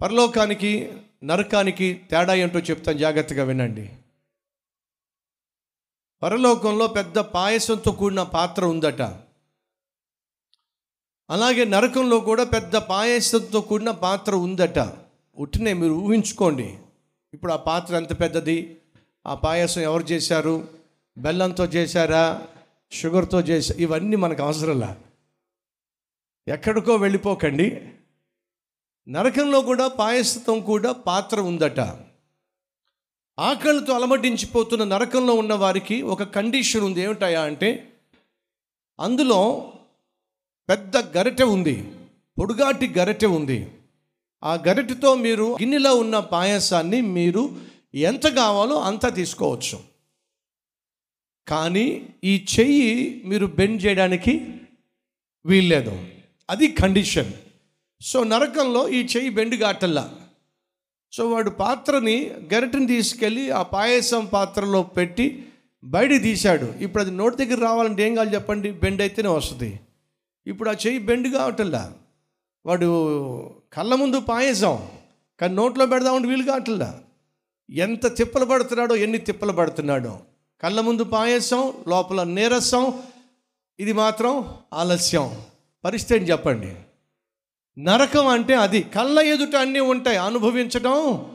పరలోకానికి 0.00 0.92
నరకానికి 1.24 2.00
తేడా 2.10 2.34
ఏంటో 2.34 2.58
చెప్తాను. 2.58 2.98
జాగ్రత్తగా 2.98 3.44
వినండి. 3.44 3.90
పరలోకంలో 6.22 6.86
పెద్ద 6.86 7.18
పాయసంతో 7.18 7.92
కూడిన 7.92 8.22
పాత్ర 8.22 8.64
ఉందట. 8.64 9.02
అలాగే 11.30 11.64
నరకంలో 11.64 12.20
కూడా 12.20 12.44
పెద్ద 12.44 12.76
పాయసంతో 12.76 13.60
కూడిన 13.60 13.90
పాత్ర 13.90 14.34
ఉందట. 14.34 14.92
ఉట్టినే 15.36 15.72
మీరు 15.72 15.92
ఊహించుకోండి. 15.92 16.78
ఇప్పుడు 17.34 17.52
ఆ 17.52 17.56
పాత్ర 17.56 17.96
ఎంత 17.96 18.20
పెద్దది? 18.20 18.76
ఆ 19.26 19.34
పాయసం 19.34 19.80
ఎవరు 19.80 20.02
చేశారు? 20.02 20.68
బెల్లంతో 21.18 21.64
చేశారా? 21.64 22.42
షుగర్తో 22.92 23.40
చేశారు 23.40 23.78
ఇవన్నీ 23.78 24.16
మనకు 24.16 24.42
అవసరంలా. 24.42 24.98
ఎక్కడికో 26.48 26.96
వెళ్ళిపోకండి. 26.96 27.92
నరకంలో 29.08 29.60
కూడా 29.60 29.88
పాయసం 29.88 30.60
కూడా 30.60 30.92
పాత్ర 30.92 31.40
ఉందట. 31.40 31.80
ఆకలితో 33.38 33.92
అలమటించిపోతున్న 33.92 34.84
నరకంలో 34.84 35.34
ఉన్న 35.34 35.54
వారికి 35.54 36.02
ఒక 36.02 36.22
కండిషన్ 36.22 36.82
ఉంది. 36.82 37.00
ఏమిటాయా 37.00 37.42
అంటే 37.42 37.92
అందులో 39.00 39.72
పెద్ద 40.68 40.96
గరిటె 40.96 41.44
ఉంది. 41.44 41.92
పొడుగాటి 42.38 42.88
గరిటె 42.88 43.26
ఉంది. 43.26 43.72
ఆ 44.44 44.54
గరిటెతో 44.54 45.14
మీరు 45.14 45.44
గిన్నెలో 45.44 45.94
ఉన్న 45.94 46.18
పాయసాన్ని 46.18 47.00
మీరు 47.00 47.56
ఎంత 47.94 48.26
కావాలో 48.26 48.80
అంత 48.80 49.14
తీసుకోవచ్చు. 49.14 49.80
కానీ 51.48 52.08
ఈ 52.24 52.46
చెయ్యి 52.60 53.22
మీరు 53.24 53.46
బెండ్ 53.46 53.84
చేయడానికి 53.84 54.60
వీల్లేదు. 55.46 56.08
అది 56.50 56.68
కండిషన్. 56.68 57.32
సో 58.00 58.24
నరకంలో 58.24 58.88
ఈ 58.88 59.04
చెయ్యి 59.04 59.30
బెండ్ 59.30 59.60
కాటల్లా. 59.60 60.14
సో 61.12 61.30
వాడు 61.30 61.50
పాత్రని 61.50 62.34
గరిటని 62.54 62.86
తీసుకెళ్ళి 62.86 63.50
ఆ 63.50 63.62
పాయసం 63.62 64.26
పాత్రలో 64.26 64.82
పెట్టి 64.82 65.48
బయట 65.84 66.22
తీశాడు. 66.22 66.64
ఇప్పుడు 66.64 67.02
అది 67.02 67.10
నోటి 67.10 67.44
దగ్గర 67.44 67.60
రావాలంటే 67.60 68.06
ఏం 68.06 68.14
కావాలి 68.14 68.34
చెప్పండి? 68.34 68.70
బెండ్ 68.72 69.00
అయితేనే 69.00 69.28
వస్తుంది. 69.28 69.80
ఇప్పుడు 70.46 70.70
ఆ 70.70 70.72
చెయ్యి 70.72 70.98
బెండ్ 70.98 71.34
కావటల్లా. 71.34 71.92
వాడు 72.66 72.86
కళ్ళ 73.72 73.94
ముందు 73.94 74.20
పాయసం 74.20 74.88
కానీ 75.40 75.54
నోట్లో 75.54 75.86
పెడదామంటే 75.86 76.28
వీలు 76.28 76.42
కావట్లా 76.42 77.00
ఎంత 77.70 78.16
తిప్పలు 78.16 78.44
పడుతున్నాడో 78.44 78.96
ఎన్ని 78.96 79.18
తిప్పలు 79.18 79.52
పడుతున్నాడో. 79.52 80.18
కళ్ళ 80.62 80.80
ముందు 80.80 81.04
పాయసం 81.04 81.72
లోపల 81.88 82.22
నీరసం 82.22 83.02
ఇది 83.80 83.92
మాత్రం 83.92 84.54
ఆలస్యం. 84.74 85.42
పరిస్థితి 85.84 86.24
చెప్పండి? 86.24 86.74
నరకం 87.78 88.26
అంటే 88.26 88.54
అది. 88.54 88.82
కళ్ళ 88.82 89.18
ఎదుట 89.18 89.56
అన్నీ 89.56 89.80
ఉంటాయి. 89.80 90.16
అనుభవించడం 90.16 91.30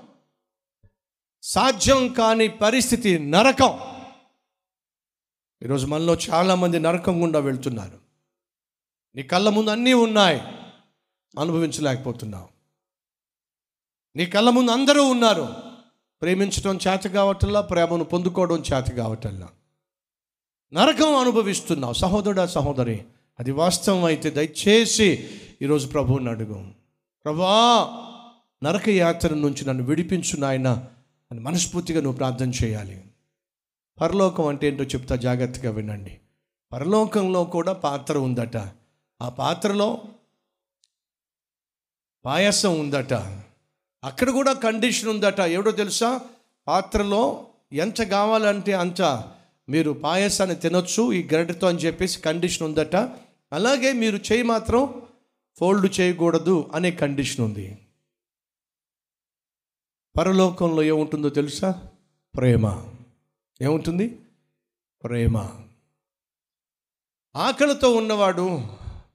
సాధ్యం 1.44 2.14
కాని 2.14 2.48
పరిస్థితి 2.48 3.20
నరకం. 3.20 3.80
ఈరోజు 5.64 5.86
మనలో 5.86 6.17
చాలామంది 6.30 6.80
నరకం 6.80 7.23
గుండా 7.23 7.39
వెళ్తున్నారు. 7.39 8.00
నీ 9.16 9.23
కళ్ళ 9.23 9.50
ముందు 9.50 9.70
అన్నీ 9.70 9.94
ఉన్నాయి. 9.94 10.42
అనుభవించలేకపోతున్నావు. 11.39 12.50
నీ 14.16 14.26
కళ్ళ 14.26 14.50
ముందు 14.50 14.72
అందరూ 14.72 15.03
ఉన్నారు. 15.03 15.55
ప్రేమించడం 16.22 16.80
చేత 16.88 17.02
కావటల్లా 17.02 17.61
ప్రేమను 17.61 18.03
పొందుకోవడం 18.03 18.58
చేత 18.58 18.89
కావటల్లా 18.89 19.50
నరకం 20.73 21.16
అనుభవిస్తున్నావు. 21.16 21.94
సహోదరుడా 21.94 22.45
సహోదరి 22.45 23.05
అది 23.39 23.52
వాస్తవం 23.52 24.03
అయితే 24.03 24.30
దయచేసి 24.30 25.42
ఈరోజు 25.62 25.88
ప్రభువుని 25.88 26.30
అడుగు 26.30 26.66
ప్రభా 27.26 27.86
నరక 28.64 28.90
యాత్ర 28.90 29.34
నుంచి 29.34 29.66
నన్ను 29.66 29.83
విడిపించు 29.83 30.38
నాయన 30.38 30.86
అని 31.32 31.39
మనస్ఫూర్తిగా 31.39 32.02
నువ్వు 32.02 32.17
ప్రార్థన 32.17 32.52
చేయాలి. 32.64 33.04
పరలోకం 34.02 34.48
అంటే 34.48 34.67
ఏంటో 34.67 34.83
చెప్తా 34.83 35.16
జాగ్రత్తగా 35.16 35.71
వినండి. 35.71 36.20
పరలోకంలో 36.73 37.44
కూడా 37.44 37.73
పాత్ర 37.73 38.17
ఉందట. 38.17 38.58
ఆ 39.21 39.30
పాత్రలో 39.30 40.02
పాయసం 42.26 42.80
ఉందట. 42.80 43.14
అక్కడ 44.04 44.30
కూడా 44.30 44.54
కండిషన్ 44.54 45.10
ఉందట. 45.10 45.39
ఎవడో 45.39 45.71
తెలుసా? 45.71 46.21
పాత్రలో 46.67 47.48
ఎంత 47.73 48.02
కావాలంటే 48.02 48.73
అంత 48.73 49.02
మీరు 49.70 49.92
పాయసాన్ని 49.92 50.55
తినొచ్చు 50.55 51.14
ఈ 51.14 51.27
గరిటతో 51.33 51.67
అని 51.67 51.77
చెప్పేసి 51.77 52.21
కండిషన్ 52.21 52.67
ఉందట. 52.67 52.95
అలాగే 53.54 53.94
మీరు 53.94 54.17
చేయి 54.17 54.44
మాత్రం 54.44 55.02
ఫోల్డ్ 55.56 56.00
చేయకూడదు 56.00 56.70
అనే 56.73 56.92
కండిషన్ 56.92 57.45
ఉంది. 57.45 57.78
పరలోకంలో 60.17 60.84
ఏముంటుందో 60.84 61.30
తెలుసా? 61.30 61.92
ప్రేమ. 62.36 62.94
ఏముంటుంది? 63.62 64.20
ప్రేమ. 65.04 65.38
ఆకలితో 67.36 67.95
ఉన్నవాడు 67.95 68.64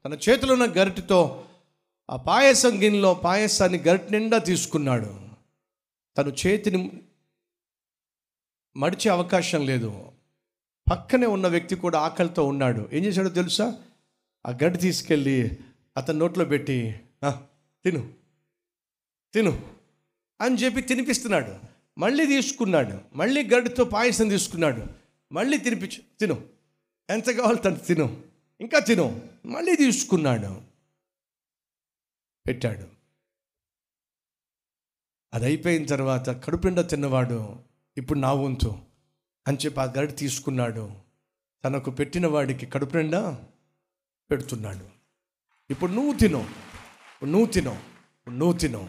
తన 0.04 0.14
చేతిలో 0.14 0.52
ఉన్న 0.52 0.64
గరిటితో 0.64 1.44
ఆ 2.10 2.16
పాయసం 2.16 2.68
గిన్నెలో 2.68 3.14
పాయసాన్ని 3.14 3.78
గరిటి 3.78 4.10
నిండా 4.10 4.38
తీసుకున్నాడు. 4.38 5.20
తను 6.16 6.28
చేతిని 6.28 7.02
మడిచే 8.76 9.10
అవకాశం 9.10 9.66
లేదు. 9.66 10.04
పక్కనే 10.90 11.26
ఉన్న 11.26 11.46
వ్యక్తి 11.46 11.76
కూడా 11.76 11.98
ఆకలితో 11.98 12.46
ఉన్నాడు. 12.46 12.88
ఏం 12.92 13.04
చేశాడో 13.04 13.28
తెలుసా? 13.28 13.78
ఆ 14.46 14.50
గడ్డి 14.50 14.78
తీసుకెళ్ళి 14.78 15.58
అతని 15.96 16.18
నోట్లో 16.18 16.44
పెట్టి 16.44 17.00
తిను 17.84 18.14
తిను 19.34 19.74
అని 20.40 20.56
చెప్పి 20.56 20.80
తినిపిస్తున్నాడు. 20.80 21.58
మళ్ళీ 21.98 22.26
తీసుకున్నాడు. 22.26 23.16
మళ్ళీ 23.16 23.46
గడ్డితో 23.46 23.84
పాయసం 23.84 24.28
తీసుకున్నాడు. 24.28 24.86
మళ్ళీ 25.32 25.58
తినిపించు 25.58 26.02
తిను 26.20 26.48
ఎంత 27.10 27.30
కావాలి 27.30 27.58
తను 27.58 27.76
తిను 27.76 28.22
ఇంకా 28.60 28.78
తిను 28.78 29.28
మళ్ళీ 29.46 29.76
తీసుకున్నాడు. 29.76 30.62
పెట్టాడు. 32.46 32.88
అది 35.34 35.44
అయిపోయిన 35.44 35.86
తర్వాత 35.86 36.44
కడుపుండా 36.44 36.82
తిన్నవాడు 36.82 37.56
ఇప్పుడు 37.96 38.18
నా 38.18 38.32
వంతు 38.32 38.78
అని 39.48 39.56
చెప్పి 39.56 39.80
ఆ 39.80 39.84
గడి 39.84 40.12
తీసుకున్నాడు. 40.12 40.90
తనకు 41.64 41.90
పెట్టిన 41.90 42.26
వాడికి 42.26 42.66
కడుపు 42.66 42.96
నిండా 42.96 43.44
పెడుతున్నాడు. 44.30 44.95
ఇప్పుడు 45.70 45.92
నువ్వు 45.92 46.12
తిను. 46.12 46.46
నువ్వు 47.24 47.46
తిను. 47.46 47.78
నువ్వు 48.28 48.52
తిను. 48.52 48.88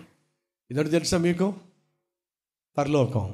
ఇదంటే 0.71 0.89
తెలుసా 0.89 1.17
మీకు? 1.17 1.53
పరలోకం. 2.77 3.33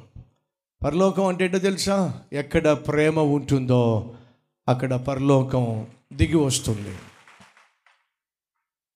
పరలోకం 0.84 1.26
అంటే 1.26 1.46
ఏంటో 1.46 1.60
తెలుసా? 1.60 2.24
ఎక్కడ 2.34 2.72
ప్రేమ 2.72 3.20
ఉంటుందో 3.20 4.14
అక్కడ 4.68 4.96
పరలోకం 4.96 5.88
దిగి 6.14 6.38
వస్తుంది. 6.38 6.98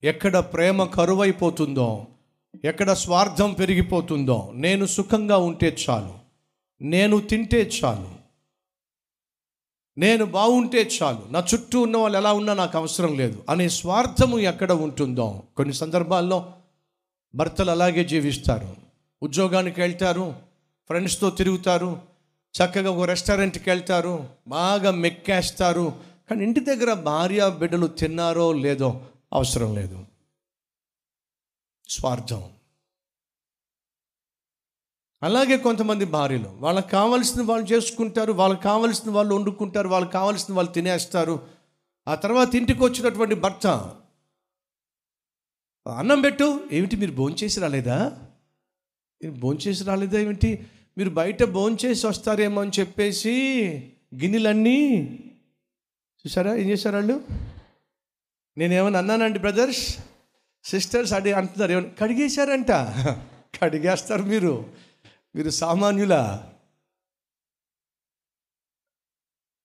ఎక్కడ 0.04 0.38
ప్రేమ 0.38 0.84
కరువైపోతుందో 0.84 2.06
ఎక్కడ 2.64 2.92
స్వార్థం 2.92 3.52
పెరిగిపోతుందో 3.52 4.52
నేను 4.54 4.86
సుఖంగా 4.86 5.36
ఉంటే 5.36 5.76
చాలు. 5.90 6.14
నేను 6.84 7.20
తింటే 7.20 7.70
చాలు. 7.84 8.17
నేను 9.98 10.24
బాగుంటే 10.24 10.90
చాలు. 11.02 11.26
నా 11.30 11.44
చుట్టూ 11.54 11.80
ఉన్న 11.80 11.96
వాళ్ళు 11.96 12.18
ఎలా 12.18 12.32
ఉన్నా 12.32 12.54
నాకు 12.54 12.78
అవసరం 12.78 13.18
లేదు. 13.18 13.44
అనే 13.48 13.68
స్వార్థము 13.68 14.38
ఎక్కడ 14.38 14.72
ఉంటుందో. 14.72 15.42
కొన్ని 15.56 15.74
సందర్భాల్లో 15.74 16.52
భర్తలు 17.34 17.70
అలాగే 17.70 18.04
జీవిస్తారు. 18.04 18.76
ఉద్యోగానికి 19.22 19.80
వెళ్తారు 19.80 20.34
ఫ్రెండ్స్తో 20.88 21.30
తిరుగుతారు 21.30 22.00
చక్కగా 22.58 22.90
ఒక 22.90 23.04
రెస్టారెంట్కి 23.04 23.70
వెళ్తారు 23.70 24.28
బాగా 24.48 24.90
మెక్కేస్తారు. 24.90 25.92
కానీ 26.30 26.44
ఇంటి 26.44 26.60
దగ్గర 26.60 26.92
భార్య 26.92 27.56
బిడ్డలు 27.58 27.86
తిన్నారో 27.86 28.52
లేదో 28.52 29.00
అవసరం 29.32 29.74
లేదు. 29.74 30.04
స్వార్థం. 31.88 32.44
అలాగే 35.22 35.56
కొంతమంది 35.56 36.04
భార్యలు 36.04 36.56
వాళ్ళకి 36.60 36.90
కావాల్సిన 36.90 37.42
వాళ్ళు 37.42 37.66
చేసుకుంటారు 37.66 38.32
వాళ్ళకి 38.32 38.62
కావాల్సిన 38.62 39.10
వాళ్ళు 39.10 39.34
వండుకుంటారు 39.34 39.88
వాళ్ళకి 39.88 40.12
కావాల్సిన 40.12 40.54
వాళ్ళు 40.54 40.72
తినేస్తారు. 40.72 41.42
ఆ 42.08 42.14
తర్వాత 42.14 42.54
ఇంటికి 42.54 42.84
వచ్చినటువంటి 42.84 43.34
భర్త 43.34 43.66
అన్నం 45.96 46.20
పెట్టు 46.20 46.60
ఏమిటి 46.72 46.96
మీరు 46.96 47.12
భోంచేసి 47.12 47.60
రాలేదా? 47.60 48.18
మీరు 49.24 49.34
భోంచేసి 49.34 49.84
రాలేదా 49.84 50.18
ఏమిటి? 50.20 50.66
మీరు 50.98 51.10
బయట 51.10 51.42
భోంచేసి 51.44 52.06
వస్తారేమో 52.06 52.62
అని 52.62 52.70
చెప్పేసి 52.80 53.34
గిన్నెలన్నీ 54.14 55.08
చూసారా? 56.26 56.54
ఏం 56.54 56.68
చేశారు 56.70 56.94
వాళ్ళు? 56.94 57.20
నేనేమన్నా 58.58 58.98
అన్నానండి 58.98 59.38
బ్రదర్స్ 59.38 59.98
సిస్టర్స్ 60.64 61.12
అడి 61.12 61.32
అంటున్నారు. 61.32 61.72
ఏమన్నా 61.72 61.90
కడిగేశారంట? 61.98 62.70
కడిగేస్తారు 63.62 64.22
మీరు. 64.22 64.66
మీరు 65.38 65.50
సామాన్యులా. 65.50 66.52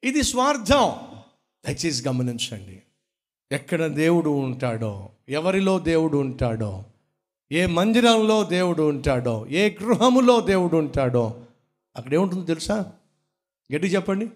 ఇది 0.03 0.23
స్వార్థం. 0.23 0.91
దయచేసి 1.65 2.07
గమనించండి. 2.07 2.83
ఎక్కడ 3.51 3.85
దేవుడు 3.85 4.29
ఉంటాడో 4.29 5.09
ఎవరిలో 5.29 5.79
దేవుడు 5.79 6.17
ఉంటాడో 6.17 6.85
ఏ 7.51 7.65
మందిరంలో 7.65 8.43
దేవుడు 8.43 8.83
ఉంటాడో 8.83 9.47
ఏ 9.47 9.75
గృహములో 9.83 10.39
దేవుడు 10.39 10.77
ఉంటాడో 10.77 11.45
అక్కడ 11.95 12.13
ఏముంటుందో 12.13 12.45
తెలుసా? 12.45 12.93
గట్టి 13.73 13.87
చెప్పండి. 13.87 14.27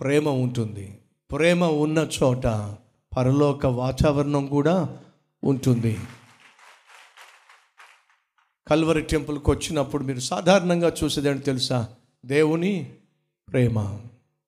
ప్రేమ 0.00 0.28
ఉంటుంది. 0.28 1.00
ప్రేమ 1.30 1.64
ఉన్న 1.64 2.08
చోట 2.22 2.46
పరలోక 3.16 3.66
వాతావరణం 3.66 4.46
కూడా 4.46 5.02
ఉంటుంది. 5.44 5.98
కల్వరి 8.72 9.02
టెంపుల్కి 9.02 9.50
వచ్చినప్పుడు 9.50 10.04
మీరు 10.04 10.20
సాధారణంగా 10.20 10.92
చూసేదేంటి 11.04 11.42
తెలుసా? 11.42 11.88
దేవుని 12.26 12.92
ప్రేమ. 13.50 13.98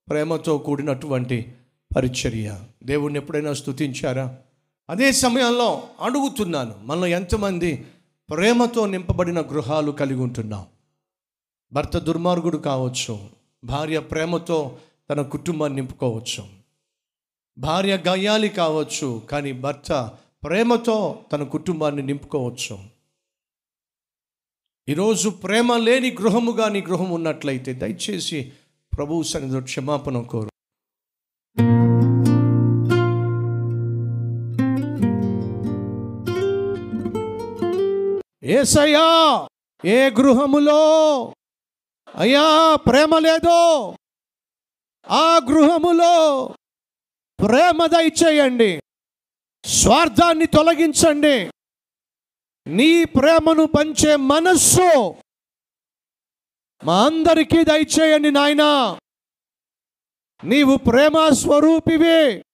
ప్రేమతో 0.09 0.59
కూడినటువంటి 0.59 1.53
పరిచర్య. 1.97 2.61
దేవుణ్ణి 2.85 3.21
ఎప్పుడైనా 3.21 3.53
స్తుతించారా? 3.53 4.37
అదే 4.91 5.13
సమయంలో 5.13 5.83
అడుగుతున్నాను 6.01 6.75
మనం 6.85 7.07
ఎంతమంది 7.07 7.87
ప్రేమతో 8.31 8.87
నింపబడిన 8.87 9.41
గృహాలు 9.41 9.91
కలిగి 9.91 10.21
ఉంటున్నాం. 10.21 10.67
భర్త 11.73 11.99
దుర్మార్గుడు 11.99 12.57
కావచ్చు 12.57 13.19
భార్య 13.65 13.99
ప్రేమతో 13.99 14.79
తన 15.11 15.23
కుటుంబాన్ని 15.23 15.77
నింపుకోవచ్చు 15.77 16.45
భార్య 17.59 17.97
గయ్యాలి 17.97 18.49
కావచ్చు 18.49 19.23
కానీ 19.31 19.53
భర్త 19.53 20.11
ప్రేమతో 20.45 21.19
తన 21.33 21.43
కుటుంబాన్ని 21.43 22.03
నింపుకోవచ్చు. 22.03 22.94
ఈరోజు 24.89 25.29
ప్రేమ 25.29 25.77
లేని 25.77 26.11
గృహముగా 26.11 26.69
నీ 26.69 26.83
గృహం 26.83 27.11
ఉన్నట్లయితే 27.11 27.73
దయచేసి 27.73 28.53
ప్రభువు 28.97 29.23
సన్నిధిలో 29.23 29.61
క్షమాపణ 29.61 30.23
కోరు. 30.23 30.51
ఏసయ్యా 38.43 39.49
ఏ 39.85 40.11
గృహములో? 40.11 41.25
అయ్యా 42.15 42.77
ప్రేమ 42.77 43.19
లేదో? 43.19 43.97
ఆ 45.11 45.41
గృహములో 45.51 46.47
ప్రేమ 47.47 47.87
దయచేయండి. 47.87 48.81
స్వార్థాన్ని 49.65 50.47
తొలగించండి. 50.47 51.51
నీ 52.67 53.05
ప్రేమను 53.05 53.67
పంచే 53.67 54.17
మనస్సు 54.17 55.15
మా 56.85 57.07
అందరికీ 57.07 57.65
దయచేయండి 57.65 58.31
నాయనా. 58.31 58.99
నీవు 60.45 60.77
ప్రేమ 60.77 61.29
స్వరూపివే. 61.29 62.45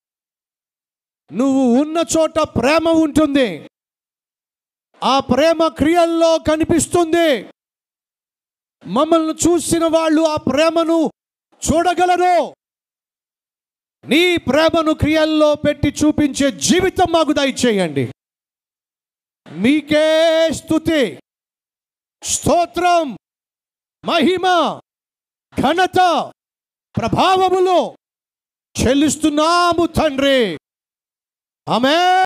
నువ్వు 1.32 1.82
ఉన్న 1.82 2.04
చోట 2.18 2.38
ప్రేమ 2.38 2.88
ఉంటుంది. 2.88 3.68
ఆ 5.02 5.20
ప్రేమ 5.20 5.68
క్రియల్లో 5.68 6.38
కనిపిస్తుంది. 6.38 7.48
మమ్మల్ని 8.86 9.34
చూసిన 9.34 9.84
వాళ్ళు 9.84 10.22
ఆ 10.22 10.36
ప్రేమను 10.36 11.10
చూడగలరు. 11.70 12.54
నీ 14.08 14.36
ప్రేమను 14.36 14.94
క్రియల్లో 14.94 15.54
పెట్టి 15.54 15.88
చూపించే 15.88 16.50
జీవితం 16.50 17.06
మాకు 17.10 17.32
దయచేయండి. 17.32 18.12
మీకే 19.52 20.48
స్థుతి 20.52 21.20
స్తోత్రం 22.22 23.16
మహిమ 24.04 24.46
ఘనత 25.60 25.98
ప్రభావములు 26.96 27.96
చెల్లిస్తున్నాము 28.82 29.86
తండ్రి. 29.86 30.58
ఆమె 31.68 31.96